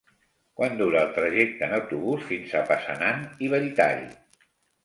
Quant 0.59 0.77
dura 0.79 1.03
el 1.07 1.11
trajecte 1.17 1.63
en 1.67 1.75
autobús 1.79 2.25
fins 2.31 2.57
a 2.57 2.65
Passanant 2.73 3.23
i 3.47 3.51
Belltall? 3.55 4.05